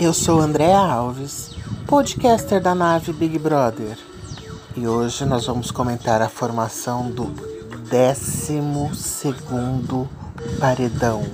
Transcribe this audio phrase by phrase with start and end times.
[0.00, 3.98] Eu sou Andréa Alves, podcaster da nave Big Brother.
[4.76, 8.60] E hoje nós vamos comentar a formação do 12
[10.60, 11.26] paredão.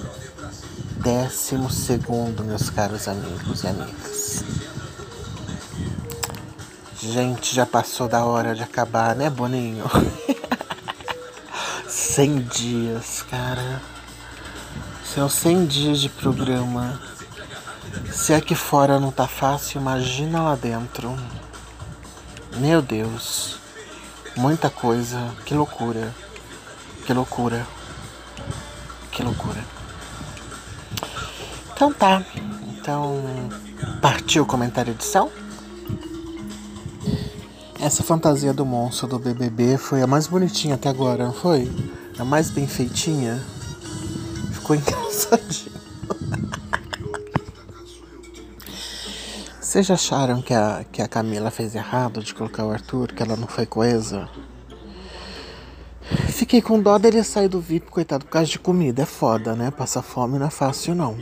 [0.97, 1.59] 12,
[2.43, 4.45] meus caros amigos e amigas.
[7.03, 9.85] Gente, já passou da hora de acabar, né, Boninho?
[11.87, 13.83] 100 dias, cara.
[15.15, 17.14] São 100 dias de programa.
[18.15, 21.15] Se aqui fora não tá fácil, imagina lá dentro.
[22.57, 23.59] Meu Deus.
[24.37, 25.35] Muita coisa.
[25.45, 26.15] Que loucura.
[27.05, 27.67] Que loucura.
[29.11, 29.63] Que loucura.
[31.73, 32.25] Então tá.
[32.69, 33.21] Então,
[34.01, 35.31] partiu o comentário edição?
[37.81, 41.71] Essa fantasia do monstro do BBB foi a mais bonitinha até agora, não foi?
[42.19, 43.45] A mais bem feitinha.
[44.53, 45.74] Ficou engraçadinho.
[49.75, 53.35] Vocês acharam que a, que a Camila fez errado de colocar o Arthur, que ela
[53.35, 54.29] não foi coesa?
[56.29, 59.03] Fiquei com dó dele sair do VIP, coitado, por causa de comida.
[59.03, 59.73] É foda, né?
[59.73, 61.15] Passar fome não é fácil, não.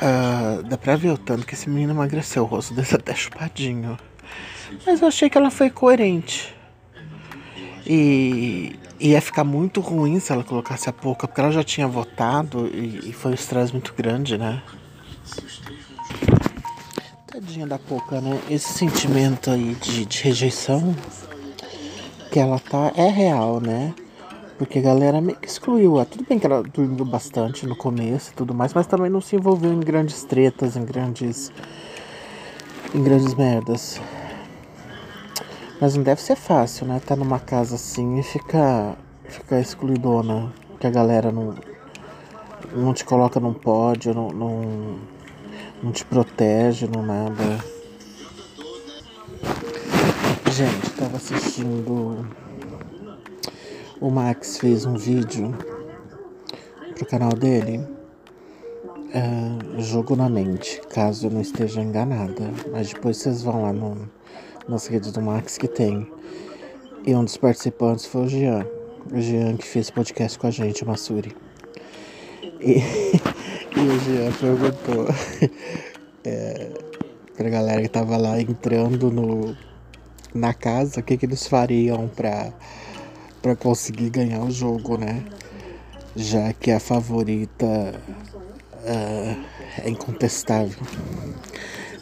[0.00, 3.98] Uh, dá pra ver o tanto que esse menino emagreceu, o rosto dele até chupadinho.
[4.86, 6.56] Mas eu achei que ela foi coerente.
[7.86, 12.66] E ia ficar muito ruim se ela colocasse a pouca, porque ela já tinha votado
[12.68, 14.62] e, e foi um estresse muito grande, né?
[17.34, 18.40] Tadinha da pouca, né?
[18.48, 20.94] Esse sentimento aí de, de rejeição
[22.30, 23.92] que ela tá é real, né?
[24.56, 25.96] Porque a galera meio que excluiu.
[25.96, 26.04] ela.
[26.04, 29.34] Tudo bem que ela dormiu bastante no começo e tudo mais, mas também não se
[29.34, 31.50] envolveu em grandes tretas, em grandes.
[32.94, 34.00] em grandes merdas.
[35.80, 37.00] Mas não deve ser fácil, né?
[37.04, 40.52] Tá numa casa assim e ficar, ficar excluidona.
[40.78, 41.52] Que a galera não,
[42.76, 44.98] não te coloca num pódio, não, não,
[45.84, 47.62] não te protege, não nada.
[50.50, 52.26] Gente, tava assistindo.
[54.00, 55.54] O Max fez um vídeo
[56.94, 57.86] pro canal dele.
[59.14, 62.50] Uh, jogo na mente, caso eu não esteja enganada.
[62.72, 64.08] Mas depois vocês vão lá no
[64.66, 66.10] nas redes do Max que tem.
[67.06, 68.66] E um dos participantes foi o Jean.
[69.12, 71.36] O Jean que fez podcast com a gente, o Massuri.
[72.58, 72.80] E
[73.86, 75.06] o Jean perguntou
[76.24, 76.70] é,
[77.36, 79.56] pra galera que tava lá entrando no,
[80.34, 82.52] na casa o que, que eles fariam pra,
[83.42, 85.24] pra conseguir ganhar o jogo, né?
[86.16, 89.44] Já que a favorita uh,
[89.84, 90.86] é incontestável.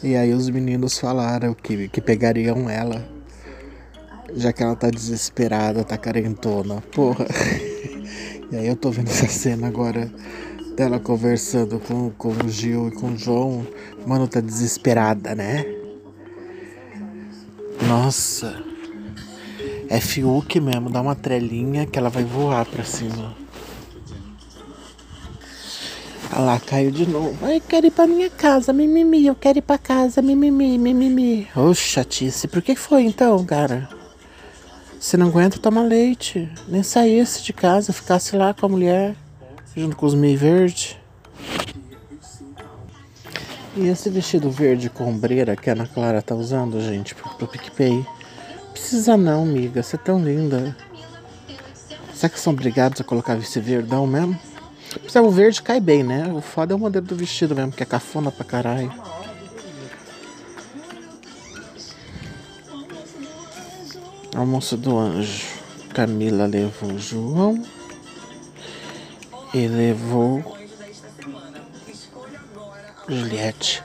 [0.01, 3.07] E aí os meninos falaram que, que pegariam ela.
[4.35, 6.81] Já que ela tá desesperada, tá carentona.
[6.93, 7.25] Porra.
[8.51, 10.11] E aí eu tô vendo essa cena agora
[10.75, 13.65] dela conversando com, com o Gil e com o João.
[14.05, 15.65] Mano, tá desesperada, né?
[17.87, 18.63] Nossa.
[19.89, 23.35] É Fiuk mesmo, dá uma trelinha que ela vai voar pra cima.
[26.31, 27.37] Ah lá, caiu de novo.
[27.45, 29.27] Ai, quero ir pra minha casa, mimimi.
[29.27, 31.47] Eu quero ir pra casa, mimimi, mimimi.
[31.55, 32.47] Ô, chatice.
[32.47, 33.87] Por que foi então, cara?
[34.99, 36.49] Você não aguenta tomar leite.
[36.67, 39.15] Nem saísse de casa, ficasse lá com a mulher,
[39.75, 40.99] junto com os meio verde.
[43.75, 47.47] E esse vestido verde com ombreira que a Ana Clara tá usando, gente, pro, pro
[47.47, 48.05] PicPay?
[48.71, 49.81] Precisa não, amiga.
[49.81, 50.75] Você é tão linda.
[52.13, 54.39] Será que são obrigados a colocar esse verdão mesmo?
[54.95, 56.31] Apesar o verde cai bem, né?
[56.31, 58.93] O foda é o modelo do vestido mesmo, que é cafona pra caralho.
[64.35, 65.47] Almoço do anjo.
[65.93, 67.63] Camila levou o João.
[69.53, 70.43] E levou
[73.07, 73.83] Juliette.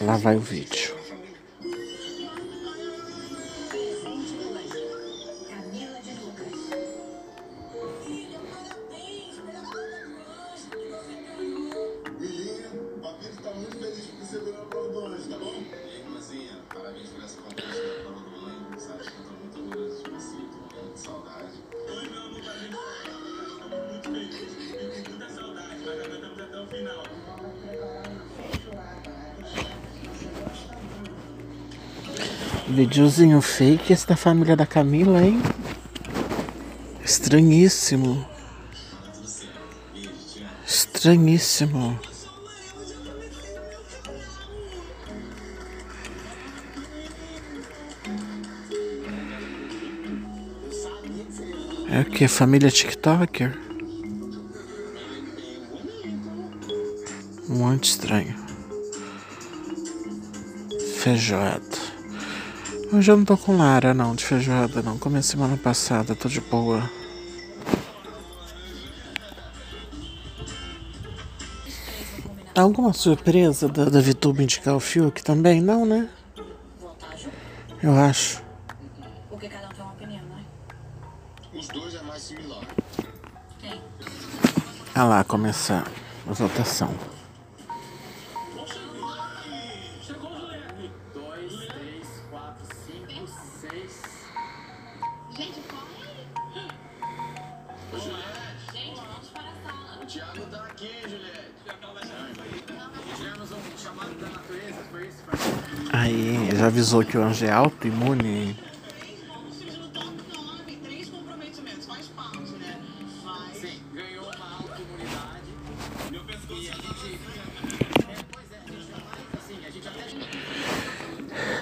[0.00, 0.97] Lá vai o vídeo.
[32.70, 35.40] Videozinho fake esta família da Camila, hein?
[37.02, 38.28] Estranhíssimo.
[40.66, 41.98] Estranhíssimo.
[51.90, 52.28] É o que?
[52.28, 53.58] Família TikToker?
[57.48, 58.36] Muito estranho.
[60.98, 61.87] Feijoada.
[62.90, 64.96] Hoje eu não tô com Lara não, de feijoada não.
[64.96, 66.88] Comi semana passada, tô de boa.
[72.56, 75.60] Alguma surpresa da, da VTube indicar o Fiuk também?
[75.60, 76.08] Não, né?
[77.82, 78.42] Eu acho.
[79.28, 80.44] Porque cada um tem uma opinião, né?
[81.54, 82.64] Os dois é mais similar.
[83.60, 83.82] Quem?
[84.94, 85.86] Ah lá, começar
[86.26, 87.17] a votação.
[105.92, 108.56] Aí, já avisou que o anjo é autoimune.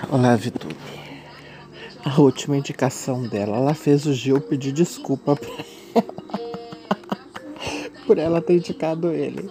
[0.09, 0.73] Olá, Vitor.
[2.05, 5.51] A última indicação dela, ela fez o Gil pedir desculpa pra
[5.95, 6.07] ela,
[8.07, 9.51] por ela ter indicado ele.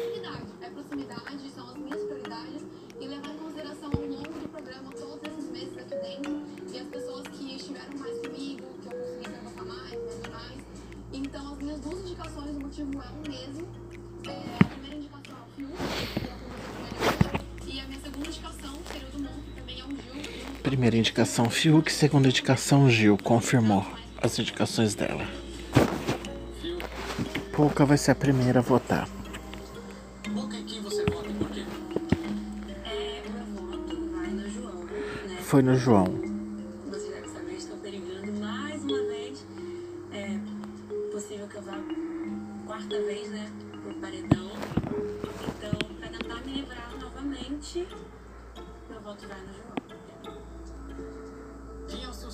[20.81, 23.85] Primeira indicação Fiuk, segunda indicação Gil, confirmou
[24.19, 25.27] as indicações dela.
[27.53, 29.07] Pouca vai ser a primeira a votar.
[35.37, 35.41] É?
[35.43, 36.19] Foi no João.
[42.65, 43.51] quarta vez, né,
[43.83, 44.49] pro paredão.
[45.47, 47.87] Então, para tentar me livrar novamente,
[48.89, 49.80] meu voto vai no João.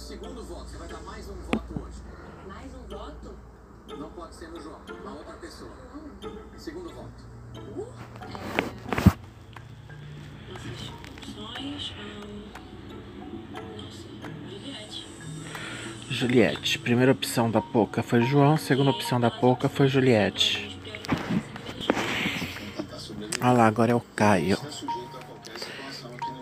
[0.08, 0.70] Segundo voto?
[0.70, 2.02] Você vai dar mais um voto hoje.
[2.48, 3.36] Mais um voto?
[3.90, 5.72] Não pode ser no João, uma outra pessoa.
[6.24, 6.32] Não.
[6.58, 7.26] Segundo voto.
[7.58, 7.88] Uh,
[8.22, 8.28] é...
[10.54, 11.94] Nossas opções.
[12.00, 12.44] Hum...
[13.52, 14.08] Nossa,
[14.50, 15.08] Juliette.
[16.10, 16.80] Juliette.
[16.80, 20.80] Primeira opção da Poca foi João, segunda opção da Poca foi Juliette.
[23.42, 24.58] Olha lá, agora é o Caio.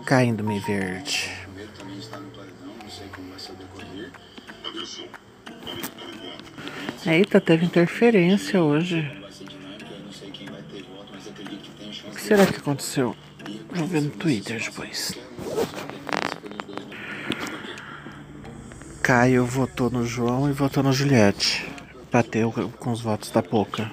[0.04, 1.35] Caindo me verde.
[7.06, 9.08] Eita, teve interferência hoje.
[12.08, 13.14] O que será que aconteceu?
[13.70, 15.16] Vou ver no Twitter depois.
[19.00, 21.64] Caio votou no João e votou no Juliette.
[22.10, 23.88] Bateu com os votos da Poca.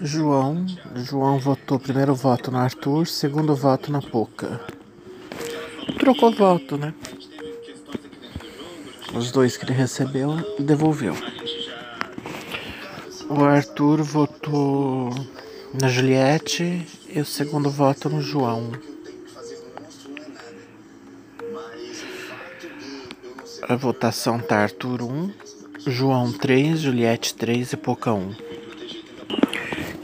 [0.00, 4.60] João, João votou primeiro voto no Arthur, segundo voto na Poca.
[5.98, 6.94] Trocou voto, né?
[9.14, 11.14] Os dois que ele recebeu, devolveu.
[13.28, 15.10] O Arthur votou
[15.78, 18.72] na Juliette e o segundo voto no João.
[23.68, 25.32] A votação tá Arthur 1,
[25.86, 28.34] João 3, Juliette 3 e Poca 1.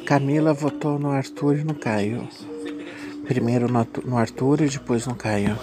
[0.04, 2.28] Camila votou no Arthur e no Caio.
[3.26, 3.66] Primeiro
[4.04, 5.58] no Arthur e depois no Caio.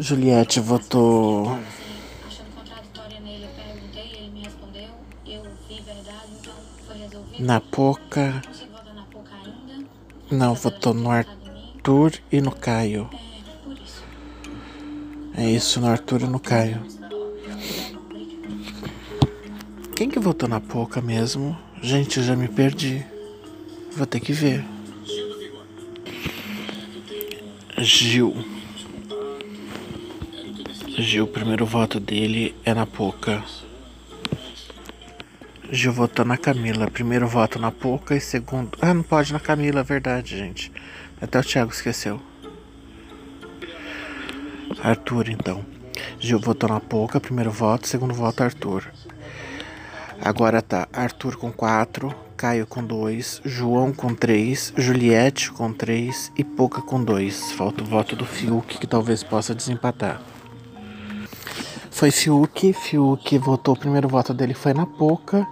[0.00, 1.56] Juliette votou.
[7.38, 8.42] Na Poca.
[10.30, 13.08] Não, votou no Arthur e no Caio.
[15.36, 16.84] É isso, no Arthur e no Caio.
[19.94, 21.56] Quem que votou na Poca mesmo?
[21.80, 23.06] Gente, eu já me perdi.
[23.96, 24.64] Vou ter que ver.
[27.78, 28.53] Gil.
[30.96, 33.42] Gil, o primeiro voto dele é na Poca.
[35.68, 36.88] Gil votou na Camila.
[36.88, 38.78] Primeiro voto na Poca e segundo.
[38.80, 40.70] Ah, não pode na Camila, é verdade, gente.
[41.20, 42.22] Até o Thiago esqueceu.
[44.80, 45.66] Arthur, então.
[46.20, 48.84] Gil votou na pouca, primeiro voto, segundo voto Arthur.
[50.20, 56.44] Agora tá Arthur com 4, Caio com 2, João com 3, Juliette com 3 e
[56.44, 57.52] Pouca com 2.
[57.52, 60.33] Falta o voto do Fiuk que talvez possa desempatar.
[62.04, 62.72] Foi Fiuk.
[62.74, 65.46] Fiuk votou, o primeiro voto dele foi na Poca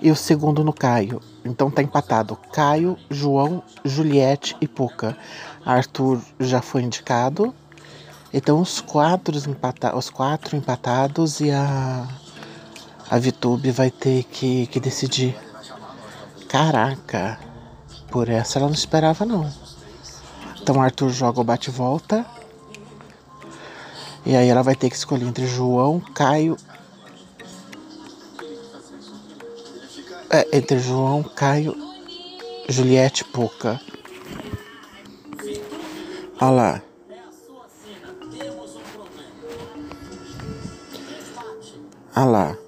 [0.00, 1.20] e o segundo no Caio.
[1.44, 5.16] Então tá empatado Caio, João, Juliette e Poca.
[5.64, 7.52] Arthur já foi indicado.
[8.32, 12.06] Então os quatro, empata os quatro empatados e a,
[13.10, 15.36] a Vitube vai ter que, que decidir.
[16.48, 17.36] Caraca,
[18.12, 19.52] por essa ela não esperava não.
[20.62, 22.24] Então Arthur joga o bate-volta.
[24.26, 26.56] E aí ela vai ter que escolher entre João, Caio.
[30.28, 31.76] É, entre João, Caio,
[32.68, 33.80] Juliette Poca.
[36.40, 36.82] Olha lá.
[42.16, 42.65] Olha lá.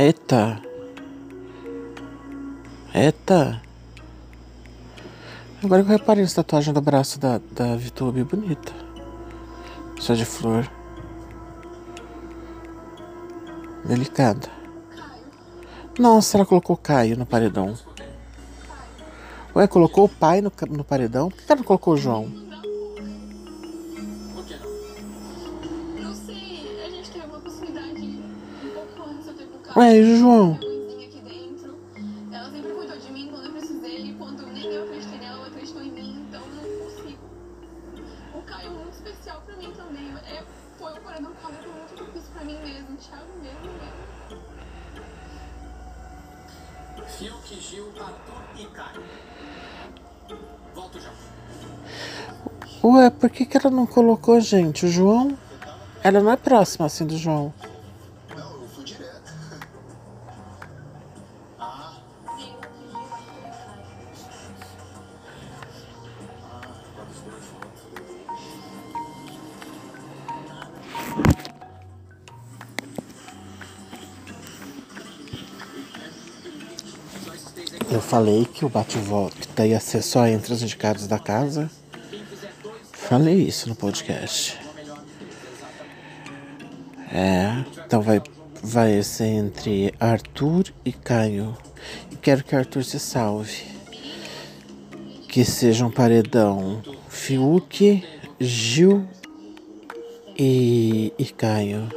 [0.00, 0.58] Eita.
[2.94, 3.60] Eita.
[5.62, 8.72] Agora que eu reparei essa tatuagem do braço da, da Vitube bonita.
[9.98, 10.66] Só de flor.
[13.84, 14.48] Delicada.
[15.98, 17.74] Nossa, ela colocou Caio no paredão.
[19.54, 21.28] Ué, colocou o pai no, no paredão?
[21.28, 22.49] Por que ela não colocou o João?
[50.74, 51.10] Volto já.
[52.82, 54.86] Ué, por que, que ela não colocou, gente?
[54.86, 55.36] O João?
[56.02, 57.52] Ela não é próxima assim do João.
[78.20, 81.70] Falei que o bate-volta ia ser só entre os indicados da casa.
[82.92, 84.58] Falei isso no podcast.
[87.10, 88.20] É, então vai,
[88.62, 91.56] vai ser entre Arthur e Caio.
[92.10, 93.64] E quero que Arthur se salve.
[95.26, 98.04] Que seja um paredão Fiuk,
[98.38, 99.08] Gil
[100.38, 101.88] e, e Caio.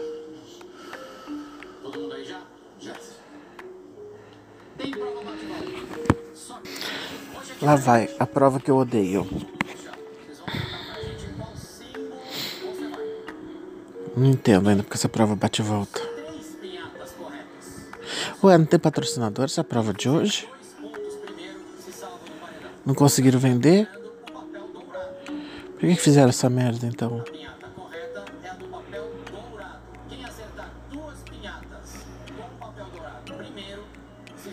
[7.63, 9.25] Lá vai, a prova que eu odeio.
[14.17, 16.01] Não entendo ainda porque essa prova bate e volta.
[18.43, 20.45] Ué, não tem patrocinador essa prova de hoje?
[22.85, 23.89] Não conseguiram vender?
[25.79, 27.23] Por que fizeram essa merda então?
[33.37, 33.85] Primeiro
[34.35, 34.51] se.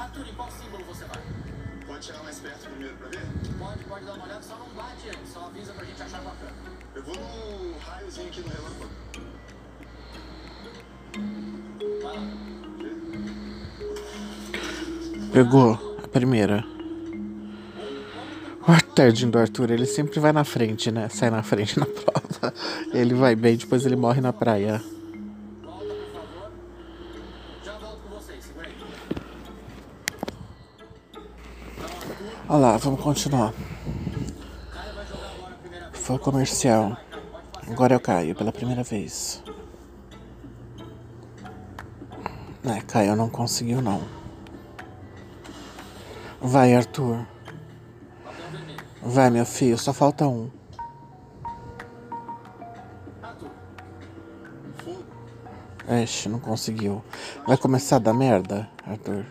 [0.00, 1.20] Arthur, em qual símbolo você vai?
[1.86, 3.20] Pode chegar mais perto primeiro pra ver?
[3.58, 6.52] Pode, pode dar uma olhada, só não bate antes, só avisa pra gente achar bacana.
[6.94, 8.90] Eu vou no raiozinho aqui no relâmpago.
[12.02, 12.50] Vai lá.
[15.32, 16.64] Pegou a primeira.
[18.66, 21.08] O tadinho do Arthur, ele sempre vai na frente, né?
[21.10, 22.54] Sai na frente na prova.
[22.92, 24.82] Ele vai bem, depois ele morre na praia.
[32.52, 33.54] Olha lá, vamos continuar.
[35.92, 36.96] Foi comercial.
[37.70, 39.40] Agora eu caio pela primeira vez.
[42.64, 44.02] É, Caio não conseguiu não.
[46.40, 47.24] Vai, Arthur.
[49.00, 50.50] Vai, meu filho, só falta um.
[56.02, 57.00] Ixi, não conseguiu.
[57.46, 59.24] Vai começar a dar merda, Arthur?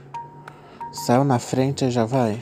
[0.94, 2.42] Saiu na frente e já vai?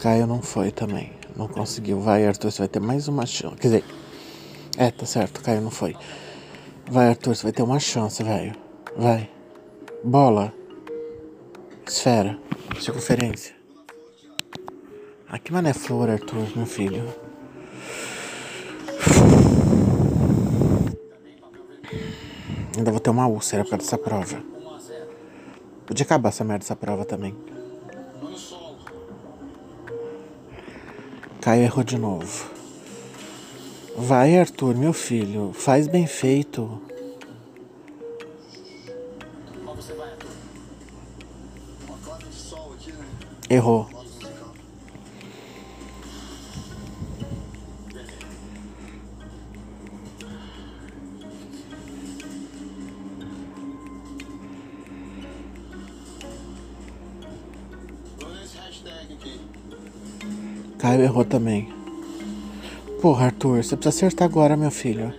[0.00, 1.12] Caio não foi também.
[1.36, 2.00] Não conseguiu.
[2.00, 3.56] Vai, Arthur, você vai ter mais uma chance.
[3.56, 3.84] Quer dizer,
[4.78, 5.94] é, tá certo, Caio não foi.
[6.90, 8.54] Vai, Arthur, você vai ter uma chance, velho.
[8.96, 9.30] Vai.
[10.02, 10.52] Bola.
[11.86, 12.38] Esfera.
[12.80, 13.54] Circunferência.
[15.28, 17.06] Ah, Aqui mano é flor, Arthur, meu filho.
[22.76, 24.42] Ainda vou ter uma úlcera por causa dessa prova.
[25.84, 27.36] Podia acabar essa merda essa prova também.
[31.40, 32.50] Caio errou de novo.
[33.96, 35.52] Vai, Arthur, meu filho.
[35.54, 36.80] Faz bem feito.
[43.50, 43.90] Qual
[60.90, 61.72] Caio errou também.
[63.00, 65.14] Porra, Arthur, você precisa acertar agora, meu filho.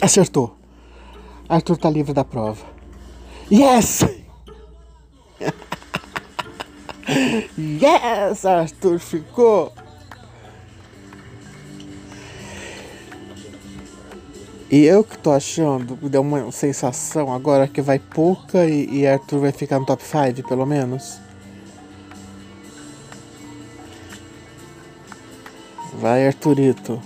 [0.00, 0.56] Acertou.
[1.46, 2.64] Arthur tá livre da prova.
[3.52, 4.00] Yes!
[7.58, 8.46] yes!
[8.46, 9.74] Arthur ficou.
[14.68, 19.38] E eu que tô achando, deu uma sensação agora que vai pouca e, e Arthur
[19.38, 21.20] vai ficar no top 5, pelo menos.
[25.94, 27.00] Vai, Arthurito.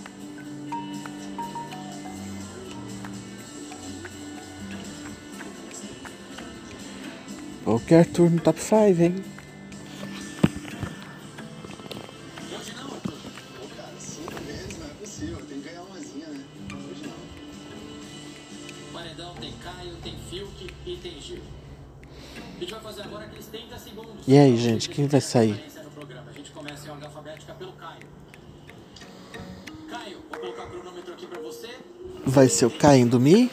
[7.63, 9.15] Pouca Arthur no top 5, hein?
[19.01, 21.41] Paredão tem Caio, tem Fiuk e tem Gil.
[22.37, 24.29] A gente vai fazer agora aqueles 30 segundos.
[24.29, 25.59] E aí, gente, quem vai sair?
[26.29, 28.07] A gente começa em ordem alfabética pelo Caio.
[29.89, 31.79] Caio, vou colocar o cronômetro aqui pra você.
[32.27, 33.51] Vai ser o Mi?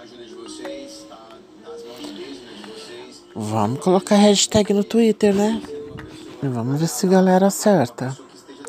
[0.00, 1.28] Ajuda de vocês, tá?
[1.62, 3.22] Nas mãos mesmo de vocês.
[3.36, 5.62] Vamos colocar hashtag no Twitter, né?
[6.42, 8.16] E vamos ver se a galera acerta.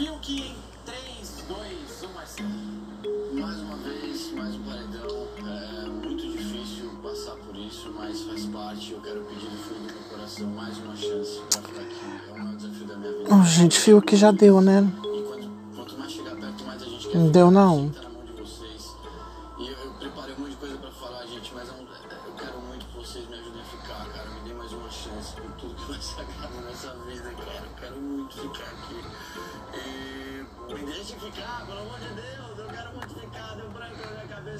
[0.00, 2.48] Em 3, 2, 1, Marcelo.
[3.34, 5.28] Mais uma vez, mais um paredão.
[5.46, 8.92] É muito difícil passar por isso, mas faz parte.
[8.92, 12.30] Eu quero pedir do fundo do meu coração mais uma chance pra ficar aqui.
[12.30, 13.28] É o maior desafio da minha vida.
[13.30, 14.90] Oh, gente, fio que já deu, né?
[15.04, 17.18] E quanto, quanto mais chegar perto, mais a gente quer.
[17.18, 17.92] Não deu, não.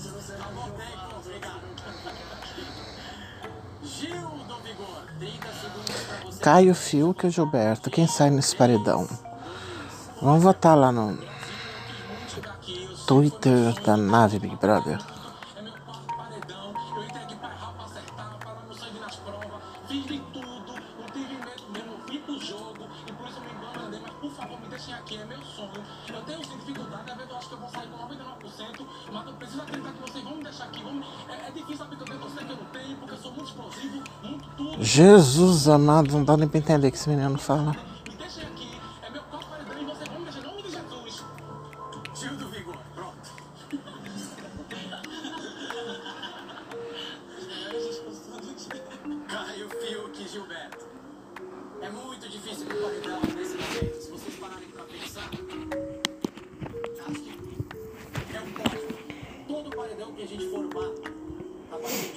[0.00, 1.28] Minha cabeça, não sei mais o que eu Tempo, faço.
[1.28, 1.60] obrigado.
[3.82, 6.40] Gil do Vigor, 30 segundos pra você.
[6.40, 6.74] Caio,
[7.14, 7.90] que o Gilberto.
[7.90, 9.08] Quem sai nesse paredão?
[10.22, 11.18] Vamos votar lá no
[13.06, 14.98] Twitter da nave Big Brother.
[19.88, 21.98] Fiz de tudo, não tive medo mesmo.
[22.06, 22.79] Fui pro jogo
[24.90, 25.84] me deixem aqui, é meu sonho.
[26.08, 28.86] Eu tenho dificuldade, às vezes eu acho que eu vou sair com 99%.
[29.12, 30.82] Mas eu preciso acreditar que vocês vão me deixar aqui.
[30.82, 33.18] Vão É, é difícil saber que eu tenho você que eu não tenho, porque eu
[33.18, 34.84] sou muito explosivo, muito tudo.
[34.84, 37.76] Jesus amado, não dá nem pra entender o que esse menino fala.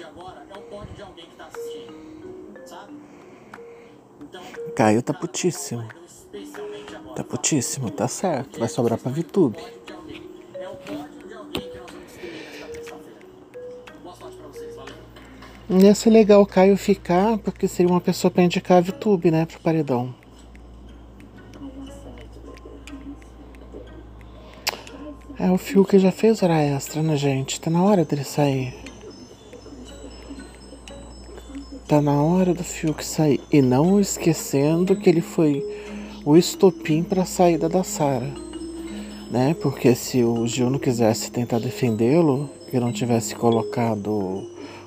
[0.03, 1.93] Agora é um pódio de alguém que tá assistindo.
[2.65, 2.93] Sabe?
[4.21, 4.41] Então,
[4.75, 5.87] Caio tá putíssimo.
[6.05, 7.15] especialmente agora.
[7.15, 8.59] Tá putíssimo, tá certo.
[8.59, 9.57] Vai sobrar pra VTube.
[10.53, 10.75] É o
[14.75, 15.79] valeu.
[15.81, 19.45] Ia ser legal o Caio ficar, porque seria uma pessoa pra indicar a VTube, né,
[19.45, 20.13] pro paredão.
[25.39, 27.59] É, o Fiuk já fez hora extra, né, gente?
[27.59, 28.82] Tá na hora dele sair.
[31.93, 33.39] Tá na hora do Fiuk sair.
[33.51, 35.63] E não esquecendo que ele foi
[36.25, 38.33] o estopim pra saída da Sara.
[39.29, 39.55] né?
[39.61, 44.09] Porque se o Gil não quisesse tentar defendê-lo e não tivesse colocado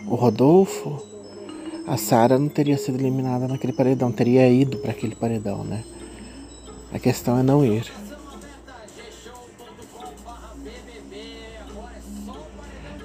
[0.05, 1.01] o Rodolfo,
[1.87, 5.85] a Sara não teria sido eliminada naquele paredão, teria ido para aquele paredão, né?
[6.92, 7.87] A questão é não ir.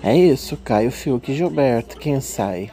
[0.01, 2.71] É isso, Caio Fiuk e Gilberto, quem sai?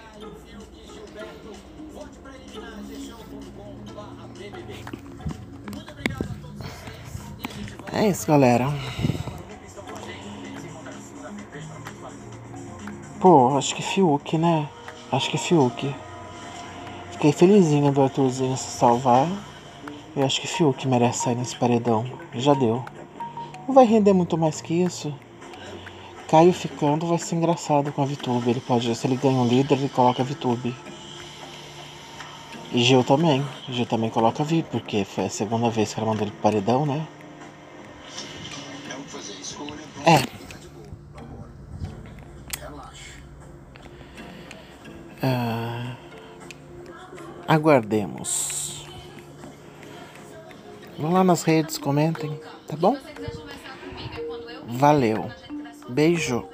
[7.98, 8.72] É isso, galera.
[13.18, 14.68] Pô, acho que Fiuk, né?
[15.10, 15.92] Acho que Fiuk.
[17.10, 19.26] Fiquei felizinha do Arthurzinho se salvar.
[20.14, 22.04] Eu acho que Fiuk merece sair nesse paredão.
[22.34, 22.84] Já deu.
[23.66, 25.12] Não vai render muito mais que isso.
[26.28, 28.48] Caio ficando vai ser engraçado com a VTube.
[28.48, 30.72] Ele pode, se ele ganha um líder, ele coloca a VTube.
[32.70, 33.44] E Gil também.
[33.68, 36.42] Gil também coloca a Vi, porque foi a segunda vez que ela mandou ele pro
[36.42, 37.04] paredão, né?
[47.68, 48.86] Aguardemos.
[50.98, 52.96] Vão lá nas redes, comentem, tá bom?
[54.66, 55.30] Valeu.
[55.88, 56.48] Beijo.